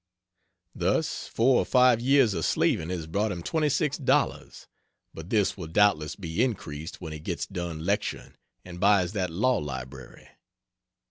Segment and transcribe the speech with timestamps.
[0.73, 4.65] Thus four or five years of slaving has brought him $26,
[5.13, 8.33] but this will doubtless be increased when he gets done lecturing
[8.65, 10.27] and buys that "law library."